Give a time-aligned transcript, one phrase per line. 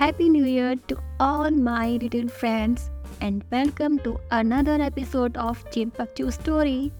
[0.00, 6.30] Happy New Year to all my little friends and welcome to another episode of चिंपकचू
[6.30, 6.90] story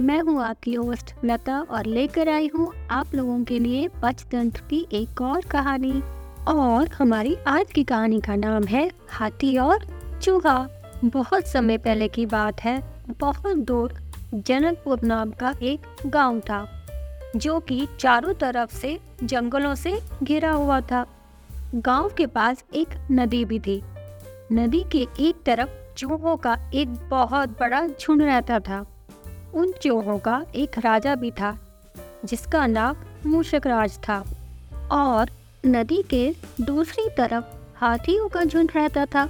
[0.00, 4.86] मैं हूँ आपकी host लता और लेकर आई हूँ आप लोगों के लिए पंचतंत्र की
[4.92, 6.02] एक और कहानी।
[6.48, 9.86] और हमारी आज की कहानी का नाम है हाथी और
[10.22, 10.68] चूहा।
[11.04, 12.82] बहुत समय पहले की बात है,
[13.20, 13.94] बहुत दूर
[14.34, 16.86] जनकपुर नाम का एक गाँव था,
[17.36, 21.06] जो कि चारों तरफ़ से जंगलों से घिरा हुआ था।
[21.74, 23.82] गाँव के पास एक नदी भी थी।
[24.52, 28.86] नदी के एक तरफ़ चूहों का एक बहुत बड़ा झुंड रहता था।
[29.54, 31.58] उन चूहों का एक राजा भी था,
[32.24, 34.24] जिसका नाम मूषक राज था।
[34.92, 35.30] और
[35.66, 37.44] नदी के दूसरी तरफ़
[37.76, 39.28] हाथियों का झुंड रहता था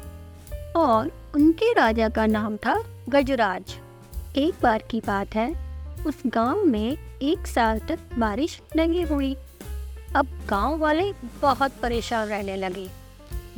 [0.77, 3.75] और उनके राजा का नाम था गजराज।
[4.37, 5.55] एक बार की बात है,
[6.07, 9.37] उस गाँव में एक साल तक बारिश नहीं हुई।
[10.17, 12.89] अब गाँव वाले बहुत परेशान रहने लगे।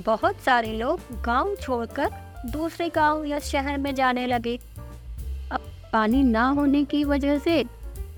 [0.06, 2.11] बहुत सारे लोग गाँव छोड़कर
[2.47, 4.56] दूसरे गाँव या शहर में जाने लगे।
[5.53, 5.61] अब
[5.92, 7.64] पानी ना होने की वजह से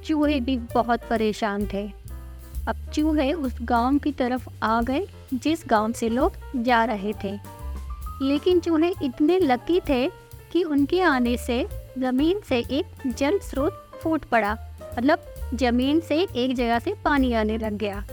[0.04, 1.92] चूहे भी बहुत परेशान थे।
[2.68, 7.38] अब चूहे उस गाँव की तरफ़ आ गए, जिस गाँव से लोग जा रहे थे।
[8.22, 10.08] लेकिन चूहे इतने लकी थे
[10.52, 11.66] कि उनके आने से
[11.98, 14.56] ज़मीन से एक जल स्रोत फूट पड़ा।
[14.98, 15.18] मतलब
[15.54, 18.04] ज़मीन से एक जगह से पानी आने लग गया।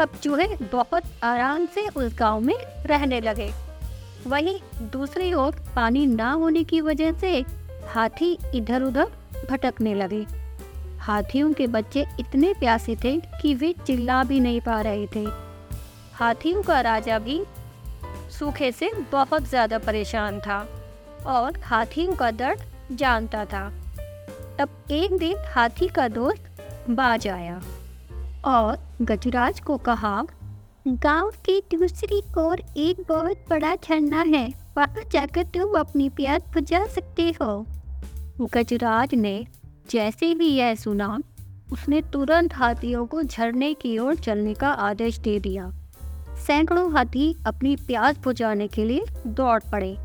[0.00, 3.50] अब चूहे बहुत आराम से उस गाँव में रहने लगे।
[4.26, 4.58] वहीं
[4.92, 7.44] दूसरी ओर पानी ना होने की वजह से
[7.88, 9.06] हाथी इधर उधर
[9.50, 10.24] भटकने लगे।
[11.00, 15.24] हाथियों के बच्चे इतने प्यासे थे कि वे चिल्ला भी नहीं पा रहे थे।
[16.14, 17.42] हाथियों का राजा भी
[18.38, 20.58] सूखे से बहुत ज़्यादा परेशान था
[21.26, 22.62] और हाथियों का दर्द
[22.92, 23.68] जानता था।
[24.58, 27.60] तब एक दिन हाथी का दोस्त बाज आया।
[28.44, 30.22] और गजराज को कहा,
[30.88, 36.84] गाँव की दूसरी ओर एक बहुत बड़ा झरना है, वहाँ जाकर तुम अपनी प्यास बुझा
[36.86, 37.66] सकते हो।
[38.54, 39.46] गजराज ने
[39.90, 41.18] जैसे ही यह सुना,
[41.72, 45.70] उसने तुरंत हाथियों को झरने की ओर चलने का आदेश दे दिया।
[46.46, 49.96] सैकड़ों हाथी अपनी प्यास बुझाने के लिए दौड़ पड़े,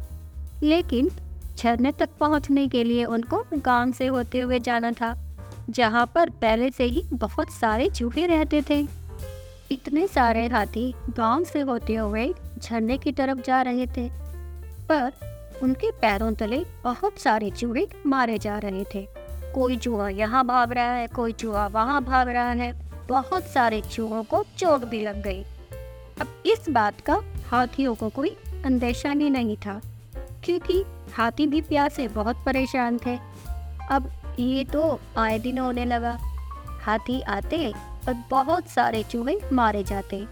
[0.64, 1.10] लेकिन
[1.58, 5.14] झरने तक पहुँचने के लिए उनको गाँव से होते हुए जाना था।
[5.70, 8.80] जहाँ पर पहले से ही बहुत सारे चूहे रहते थे।
[9.72, 12.28] इतने सारे हाथी गाँव से होते हुए
[12.60, 14.08] झरने की तरफ़ जा रहे थे,
[14.90, 15.12] पर
[15.64, 19.08] उनके पैरों तले बहुत सारे चूहे मारे जा रहे थे।
[19.54, 22.72] कोई चूहा यहाँ भाग रहा है, कोई चूहा वहाँ भाग रहा है,
[23.08, 25.44] बहुत सारे चूहों को चोट भी लग गई।
[26.22, 28.36] अब इस बात का हाथियों को कोई
[28.66, 29.80] अंदेशा ही नहीं था,
[30.44, 33.18] क्योंकि हाथी भी प्यास बहुत परेशान थे।
[33.92, 36.18] अब ये तो आए दिन होने लगा।
[36.82, 37.72] हाथी आते
[38.08, 40.26] और बहुत सारे चूहे मारे जाते।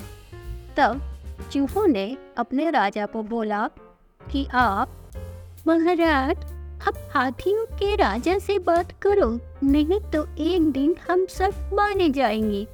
[0.77, 1.01] तब
[1.51, 3.69] चूहों ने अपने राजा को बोला
[4.21, 4.97] कि आप
[5.67, 6.37] महाराज,
[6.87, 12.67] अब हाथियों के राजा से बात करो, नहीं तो एक दिन हम सब माने जाएँगे।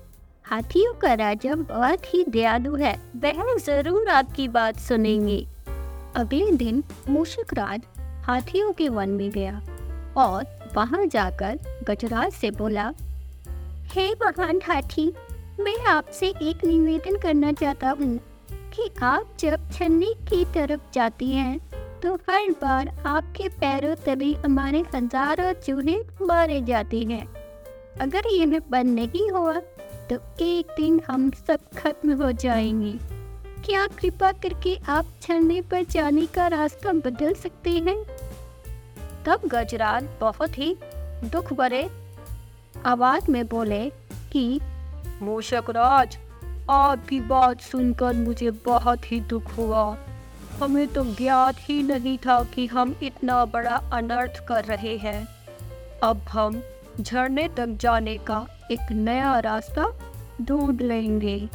[0.45, 5.47] हाथियों का राजा बहुत ही दयालु है, वह ज़रूर आपकी बात सुनेंगे।
[6.15, 7.81] अगले दिन मूषक राज
[8.23, 9.61] हाथियों के वन में गया
[10.17, 12.83] और वहाँ जाकर गजराज से बोला,
[13.91, 15.05] हे भगवान हाथी,
[15.59, 18.17] मैं आपसे एक निवेदन करना चाहता हूँ
[18.73, 21.57] कि आप जब छन्नी की तरफ़ जाती हैं
[22.01, 27.25] तो हर बार आपके पैरों तभी हमारे हज़ारों चूहे मारे जाते हैं।
[28.01, 29.53] अगर ये में बंद नहीं हुआ
[30.09, 32.93] तो एक दिन हम सब खत्म हो जाएँगे।
[33.65, 37.97] क्या कृपा करके आप झरने पर जाने का रास्ता बदल सकते हैं?
[39.27, 40.77] तब गजराज बहुत ही
[41.23, 41.89] दुख भरे
[42.85, 43.89] आवाज़ में बोले
[44.31, 44.59] कि
[45.21, 46.17] मूषक राज
[46.69, 49.97] आपकी बात सुनकर मुझे बहुत ही दुख हुआ।
[50.63, 55.27] हमें तो ज्ञात ही नहीं था कि हम इतना बड़ा अनर्थ कर रहे हैं।
[56.03, 56.61] अब हम
[57.01, 59.93] झरने तक जाने का एक नया रास्ता
[60.41, 61.49] ढूंढ लेंगे।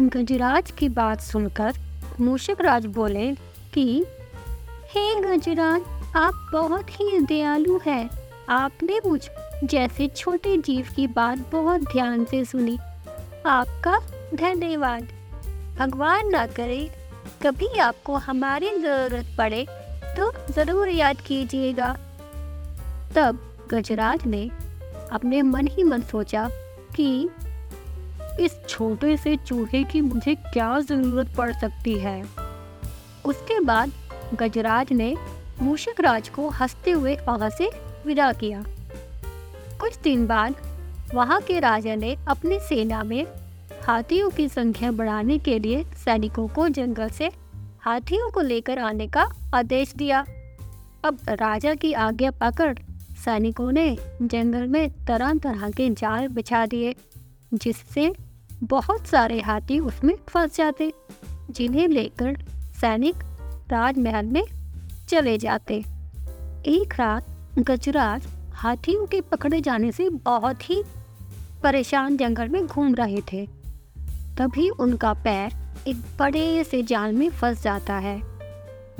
[0.00, 1.72] गजराज की बात सुनकर
[2.20, 3.34] मूषक राज बोले
[3.74, 4.06] कि,
[4.90, 8.10] हे गजराज आप बहुत ही दयालु हैं।
[8.48, 9.20] आपने मुझ
[9.64, 12.76] जैसे छोटे जीव की बात बहुत ध्यान से सुनी।
[13.46, 13.98] आपका
[14.34, 15.08] धन्यवाद।
[15.78, 16.90] भगवान ना करे,
[17.42, 19.64] कभी आपको हमारी ज़रूरत पड़े
[20.18, 21.92] तो ज़रूर याद कीजिएगा।
[23.16, 23.38] तब
[23.70, 24.48] गजराज ने
[25.12, 26.48] अपने मन ही मन सोचा
[26.96, 27.28] कि
[28.40, 32.22] इस छोटे से चूहे की मुझे क्या ज़रूरत पड़ सकती है।
[33.24, 33.92] उसके बाद
[34.34, 35.14] गजराज ने
[35.62, 37.70] मूषक राज को हँसते हुए वहाँ से
[38.06, 38.64] विदा किया।
[39.80, 40.54] कुछ दिन बाद
[41.14, 43.26] वहाँ के राजा ने अपनी सेना में
[43.82, 47.30] हाथियों की संख्या बढ़ाने के लिए सैनिकों को जंगल से
[47.80, 50.26] हाथियों को लेकर आने का आदेश दिया।
[51.04, 52.78] अब राजा की आज्ञा पाकर
[53.24, 56.94] सैनिकों ने जंगल में तरह तरह के जाल बिछा दिए,
[57.54, 58.14] जिससे
[58.54, 60.92] बहुत सारे हाथी उसमें फंस जाते,
[61.50, 62.38] जिन्हें लेकर
[62.80, 63.14] सैनिक
[63.70, 64.42] राजमहल में
[65.10, 65.74] चले जाते।
[66.66, 67.26] एक रात
[67.58, 70.82] गजराज हाथियों के पकड़े जाने से बहुत ही
[71.62, 73.44] परेशान जंगल में घूम रहे थे।
[74.38, 75.52] तभी उनका पैर
[75.88, 78.20] एक बड़े से जाल में फंस जाता है,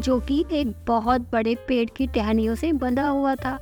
[0.00, 3.58] जो कि एक बहुत बड़े पेड़ की टहनियों से बंधा हुआ था।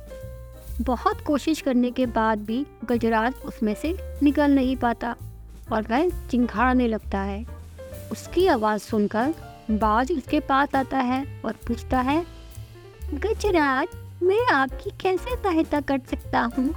[0.81, 5.15] बहुत कोशिश करने के बाद भी गजराज उसमें से निकल नहीं पाता
[5.71, 7.45] और वह चिंघाड़ने लगता है।
[8.11, 9.33] उसकी आवाज़ सुनकर
[9.71, 12.38] बाज उसके पास आता है और पूछता है
[13.13, 13.87] गजराज,
[14.23, 16.73] मैं आपकी कैसे सहायता कर सकता हूँ?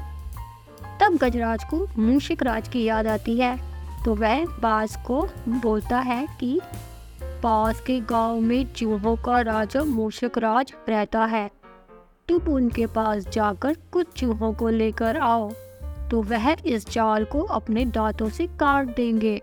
[1.01, 3.61] तब गजराज को मूशिक राज की याद आती है।
[4.05, 6.61] तो वह बाज को बोलता है कि
[7.43, 11.51] पास के गाँव में चूहों का राजा मूशिक राज रहता है।
[12.29, 15.51] तुम उनके पास जाकर कुछ चूहों को लेकर आओ।
[16.11, 19.43] तो वह इस जाल को अपने दांतों से काट देंगे।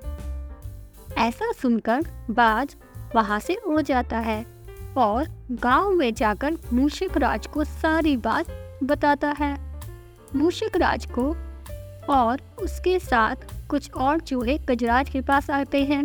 [1.17, 2.75] ऐसा सुनकर बाज
[3.15, 4.58] वहाँ से उड़ जाता है।
[4.97, 8.45] और गाँव में जाकर मूशिक राज को सारी बात
[8.83, 9.57] बताता है।
[10.35, 11.35] मूशिक राज को
[12.13, 13.35] और उसके साथ
[13.69, 16.03] कुछ और चूहे गजराज के पास आते हैं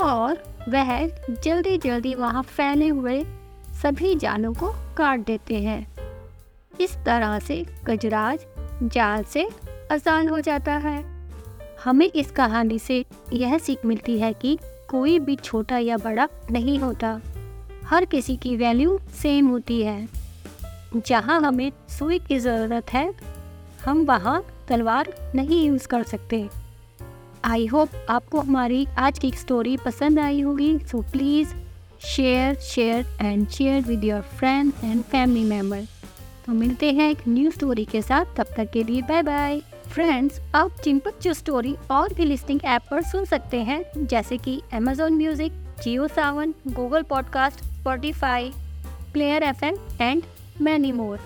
[0.00, 3.24] और वह जल्दी जल्दी वहाँ फैले हुए
[3.82, 5.86] सभी जानों को काट देते हैं।
[6.80, 8.46] इस तरह से गजराज
[8.82, 9.48] जाल से
[9.92, 11.04] आसान हो जाता है।
[11.84, 14.58] हमें इस कहानी से यह सीख मिलती है कि
[14.90, 17.20] कोई भी छोटा या बड़ा नहीं होता।
[17.86, 20.08] हर किसी की वैल्यू सेम होती है।
[20.98, 23.12] जहाँ हमें सुई की ज़रूरत है,
[23.84, 26.48] हम वहाँ तलवार नहीं यूज़ कर सकते।
[27.44, 31.54] आई होप आपको हमारी आज की स्टोरी पसंद आई होगी। So please
[32.06, 35.84] share share and share with your friend and family member
[36.46, 40.40] तो मिलते हैं एक न्यू स्टोरी के साथ। तब तक के लिए बाय बाय फ्रेंड्स
[40.54, 45.12] आप चिंपक जो स्टोरी और भी लिस्टिंग ऐप पर सुन सकते हैं, जैसे कि Amazon
[45.12, 45.52] music
[45.83, 48.51] Jio Saavn Google podcast Spotify
[49.13, 50.23] player FM and
[50.61, 51.19] many more